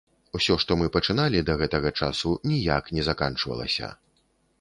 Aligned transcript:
Усё 0.37 0.53
што 0.61 0.77
мы 0.81 0.87
пачыналі 0.95 1.43
да 1.49 1.55
гэтага 1.61 1.91
часу, 1.99 2.33
ніяк 2.53 2.89
не 2.99 3.05
заканчвалася. 3.09 3.93